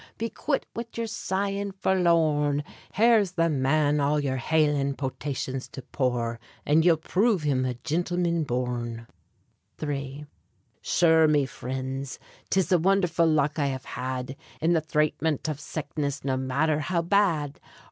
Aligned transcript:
Be 0.17 0.31
quit 0.31 0.65
wid 0.75 0.97
yer 0.97 1.05
sighin' 1.05 1.71
forlorn; 1.73 2.63
Here's 2.91 3.33
the 3.33 3.49
man 3.51 3.99
all 3.99 4.19
yer 4.19 4.37
haling 4.37 4.95
potations 4.95 5.67
to 5.73 5.83
pour, 5.83 6.39
And 6.65 6.83
ye'll 6.83 6.97
prove 6.97 7.43
him 7.43 7.65
a 7.67 7.75
gintleman 7.75 8.43
born 8.47 9.05
III. 9.79 10.25
Sure, 10.81 11.27
me 11.27 11.45
frinds, 11.45 12.17
'tis 12.49 12.69
the 12.69 12.79
wondherful 12.79 13.27
luck 13.31 13.59
I 13.59 13.67
have 13.67 13.85
had 13.85 14.35
In 14.59 14.73
the 14.73 14.81
thratement 14.81 15.47
av 15.47 15.59
sickness 15.59 16.25
no 16.25 16.35
matther 16.35 16.79
how 16.79 17.03
bad. 17.03 17.59